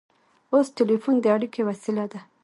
[0.53, 2.19] اوس ټیلیفون د اړیکې وسیله ده.